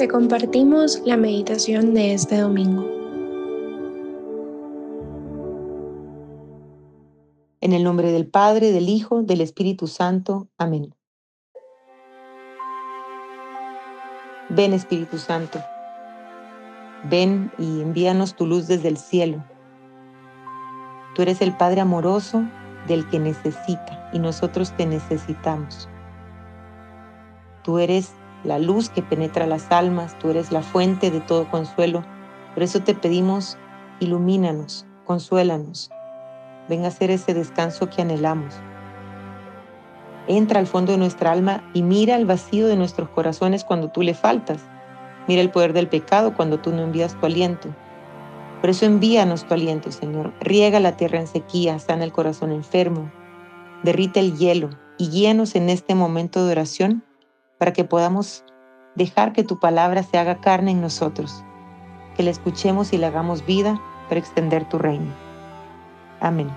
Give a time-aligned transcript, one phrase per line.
[0.00, 2.86] Te compartimos la meditación de este domingo.
[7.60, 10.48] En el nombre del Padre, del Hijo, del Espíritu Santo.
[10.56, 10.94] Amén.
[14.48, 15.62] Ven Espíritu Santo.
[17.10, 19.44] Ven y envíanos tu luz desde el cielo.
[21.14, 22.42] Tú eres el Padre amoroso
[22.88, 25.90] del que necesita y nosotros te necesitamos.
[27.62, 32.04] Tú eres la luz que penetra las almas, tú eres la fuente de todo consuelo.
[32.54, 33.58] Por eso te pedimos,
[34.00, 35.90] ilumínanos, consuélanos.
[36.68, 38.54] Venga a ser ese descanso que anhelamos.
[40.26, 44.02] Entra al fondo de nuestra alma y mira el vacío de nuestros corazones cuando tú
[44.02, 44.62] le faltas.
[45.26, 47.68] Mira el poder del pecado cuando tú no envías tu aliento.
[48.60, 50.32] Por eso envíanos tu aliento, Señor.
[50.40, 53.10] Riega la tierra en sequía, sana el corazón enfermo,
[53.82, 57.02] derrite el hielo y guíanos en este momento de oración
[57.60, 58.42] para que podamos
[58.94, 61.44] dejar que tu palabra se haga carne en nosotros,
[62.16, 65.12] que la escuchemos y la hagamos vida para extender tu reino.
[66.20, 66.48] Amén.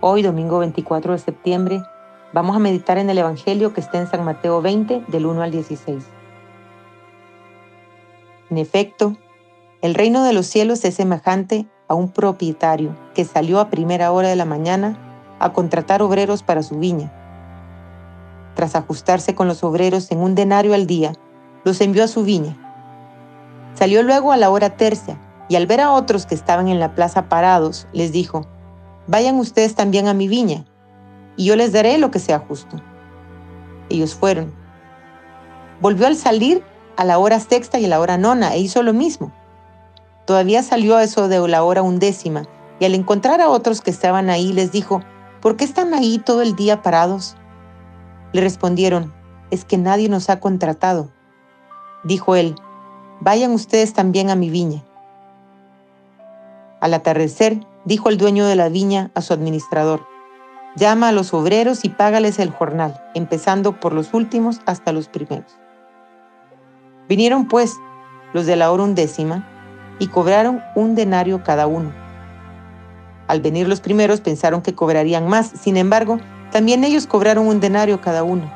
[0.00, 1.82] Hoy, domingo 24 de septiembre,
[2.32, 5.50] vamos a meditar en el Evangelio que está en San Mateo 20, del 1 al
[5.50, 6.06] 16.
[8.48, 9.16] En efecto,
[9.82, 14.28] el reino de los cielos es semejante a un propietario que salió a primera hora
[14.28, 17.12] de la mañana a contratar obreros para su viña
[18.54, 21.12] tras ajustarse con los obreros en un denario al día,
[21.64, 22.56] los envió a su viña.
[23.74, 26.94] Salió luego a la hora tercia y al ver a otros que estaban en la
[26.94, 28.46] plaza parados, les dijo,
[29.06, 30.64] Vayan ustedes también a mi viña,
[31.36, 32.76] y yo les daré lo que sea justo.
[33.88, 34.52] Ellos fueron.
[35.80, 36.62] Volvió al salir
[36.96, 39.32] a la hora sexta y a la hora nona e hizo lo mismo.
[40.26, 42.44] Todavía salió a eso de la hora undécima,
[42.78, 45.02] y al encontrar a otros que estaban ahí les dijo,
[45.40, 47.36] ¿por qué están ahí todo el día parados?
[48.32, 49.12] Le respondieron,
[49.50, 51.10] es que nadie nos ha contratado.
[52.04, 52.54] Dijo él,
[53.20, 54.82] vayan ustedes también a mi viña.
[56.80, 60.06] Al atardecer, dijo el dueño de la viña a su administrador,
[60.76, 65.52] llama a los obreros y págales el jornal, empezando por los últimos hasta los primeros.
[67.08, 67.76] Vinieron pues
[68.32, 69.46] los de la hora undécima
[69.98, 71.92] y cobraron un denario cada uno.
[73.26, 76.18] Al venir los primeros pensaron que cobrarían más, sin embargo,
[76.50, 78.50] también ellos cobraron un denario cada uno.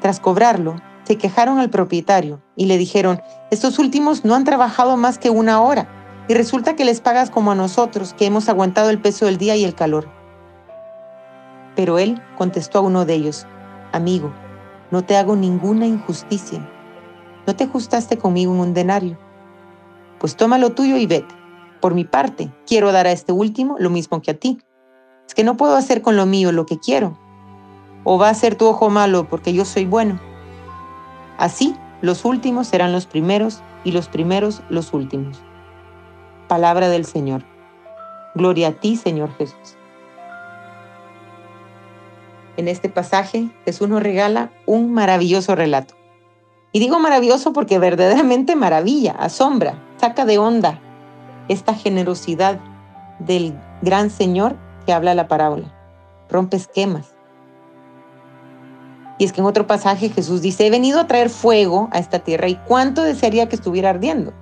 [0.00, 5.18] Tras cobrarlo, se quejaron al propietario y le dijeron, estos últimos no han trabajado más
[5.18, 5.88] que una hora
[6.28, 9.56] y resulta que les pagas como a nosotros, que hemos aguantado el peso del día
[9.56, 10.08] y el calor.
[11.74, 13.46] Pero él contestó a uno de ellos,
[13.92, 14.32] amigo,
[14.90, 16.60] no te hago ninguna injusticia.
[17.46, 19.18] ¿No te ajustaste conmigo en un denario?
[20.18, 21.34] Pues toma lo tuyo y vete.
[21.80, 24.58] Por mi parte, quiero dar a este último lo mismo que a ti
[25.34, 27.16] que no puedo hacer con lo mío lo que quiero.
[28.04, 30.20] O va a ser tu ojo malo porque yo soy bueno.
[31.38, 35.40] Así, los últimos serán los primeros y los primeros los últimos.
[36.48, 37.44] Palabra del Señor.
[38.34, 39.76] Gloria a ti, Señor Jesús.
[42.56, 45.94] En este pasaje, Jesús nos regala un maravilloso relato.
[46.72, 50.80] Y digo maravilloso porque verdaderamente maravilla, asombra, saca de onda
[51.48, 52.60] esta generosidad
[53.18, 54.56] del gran Señor
[54.92, 55.74] habla la parábola.
[56.28, 57.14] Rompe esquemas.
[59.18, 62.20] Y es que en otro pasaje Jesús dice, he venido a traer fuego a esta
[62.20, 64.32] tierra y cuánto desearía que estuviera ardiendo.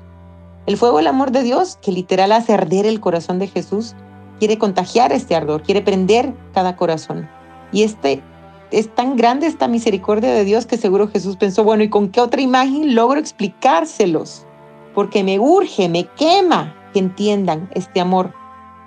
[0.66, 3.96] El fuego, el amor de Dios, que literal hace arder el corazón de Jesús,
[4.38, 7.28] quiere contagiar este ardor, quiere prender cada corazón.
[7.72, 8.22] Y este
[8.70, 12.20] es tan grande esta misericordia de Dios que seguro Jesús pensó, bueno, ¿y con qué
[12.20, 14.46] otra imagen logro explicárselos?
[14.94, 18.32] Porque me urge, me quema que entiendan este amor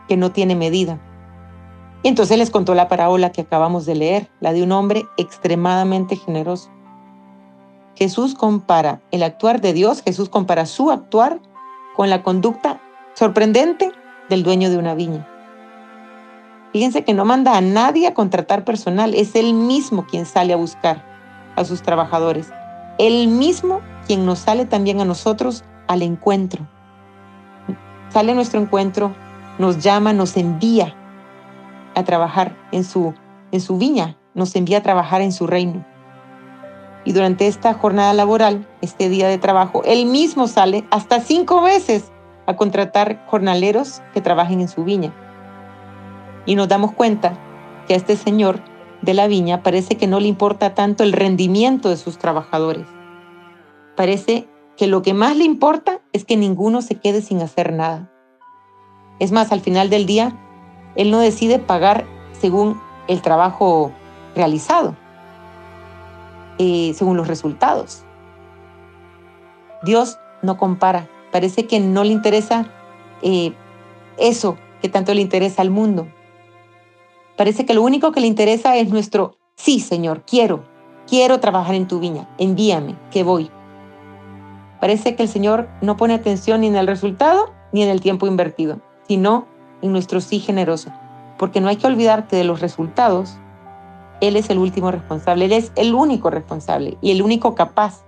[0.08, 1.00] que no tiene medida.
[2.04, 6.16] Y entonces les contó la parábola que acabamos de leer, la de un hombre extremadamente
[6.16, 6.70] generoso.
[7.96, 11.40] Jesús compara el actuar de Dios, Jesús compara su actuar
[11.96, 12.82] con la conducta
[13.14, 13.92] sorprendente
[14.30, 15.28] del dueño de una viña.
[16.72, 20.58] Fíjense que no manda a nadie a contratar personal, es él mismo quien sale a
[20.58, 21.06] buscar
[21.56, 22.52] a sus trabajadores.
[22.98, 26.66] Él mismo quien nos sale también a nosotros al encuentro.
[28.10, 29.14] Sale a nuestro encuentro,
[29.60, 30.96] nos llama, nos envía
[31.96, 33.14] a trabajar en su,
[33.52, 35.86] en su viña, nos envía a trabajar en su reino.
[37.04, 42.12] Y durante esta jornada laboral, este día de trabajo, él mismo sale hasta cinco veces
[42.46, 45.14] a contratar jornaleros que trabajen en su viña.
[46.46, 47.38] Y nos damos cuenta
[47.88, 48.60] que a este señor
[49.02, 52.88] de la viña parece que no le importa tanto el rendimiento de sus trabajadores.
[53.96, 54.48] Parece
[54.78, 58.12] que lo que más le importa es que ninguno se quede sin hacer nada.
[59.20, 60.36] Es más, al final del día,
[60.96, 63.92] él no decide pagar según el trabajo
[64.36, 64.96] realizado.
[66.58, 68.04] eh, según los resultados.
[69.84, 71.10] Dios no compara.
[71.32, 72.68] Parece que no le interesa
[73.24, 73.54] eh,
[74.18, 76.08] eso que tanto le interesa al mundo.
[77.36, 80.64] Parece que lo único que le interesa es nuestro, sí, Señor, quiero,
[81.08, 83.50] quiero trabajar en tu viña, envíame, que voy.
[84.80, 88.28] Parece que el Señor no pone atención ni en el resultado ni en el tiempo
[88.28, 89.48] invertido, sino
[89.82, 90.92] en nuestro sí generoso.
[91.38, 93.38] Porque no hay que olvidar que de los resultados,
[94.22, 98.04] Él es el último responsable, Él es el único responsable y el único capaz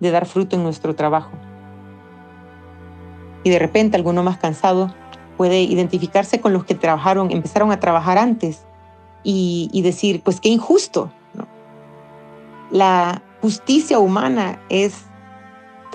[0.00, 1.30] de dar fruto en nuestro trabajo.
[3.44, 4.92] Y de repente alguno más cansado
[5.36, 8.66] puede identificarse con los que trabajaron, empezaron a trabajar antes
[9.22, 11.10] y, decir, pues qué injusto.
[12.70, 15.06] La justicia humana es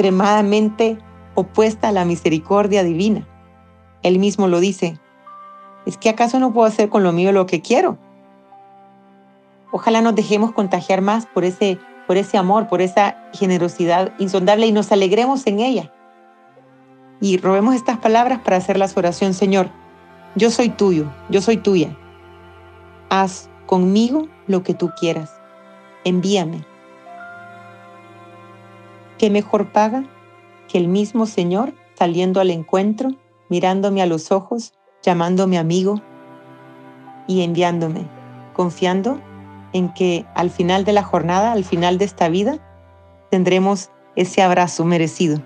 [0.01, 0.97] extremadamente
[1.35, 3.27] opuesta a la misericordia divina.
[4.03, 4.97] Él mismo lo dice.
[5.85, 7.97] ¿Es que acaso no puedo hacer con lo mío lo que quiero?
[9.71, 14.71] Ojalá nos dejemos contagiar más por ese, por ese amor, por esa generosidad insondable y
[14.71, 15.91] nos alegremos en ella
[17.21, 19.69] y robemos estas palabras para hacer las oración, Señor,
[20.35, 21.95] yo soy tuyo, yo soy tuya.
[23.09, 25.39] Haz conmigo lo que tú quieras.
[26.03, 26.65] Envíame.
[29.19, 30.03] ¿Qué mejor paga
[30.67, 33.11] que el mismo Señor saliendo al encuentro,
[33.51, 36.01] mirándome a los ojos, llamándome amigo
[37.27, 38.07] y enviándome,
[38.53, 39.19] confiando
[39.73, 42.59] en que al final de la jornada, al final de esta vida,
[43.29, 45.41] tendremos ese abrazo merecido?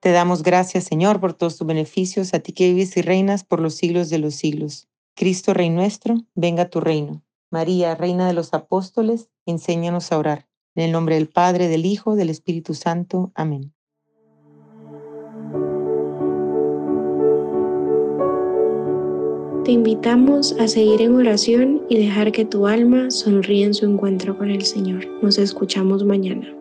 [0.00, 3.60] Te damos gracias, Señor, por todos tus beneficios, a ti que vives y reinas por
[3.60, 4.88] los siglos de los siglos.
[5.16, 7.24] Cristo, Rey nuestro, venga a tu reino.
[7.50, 10.46] María, Reina de los Apóstoles, enséñanos a orar.
[10.76, 13.32] En el nombre del Padre, del Hijo, del Espíritu Santo.
[13.34, 13.72] Amén.
[19.64, 24.38] Te invitamos a seguir en oración y dejar que tu alma sonríe en su encuentro
[24.38, 25.06] con el Señor.
[25.20, 26.57] Nos escuchamos mañana.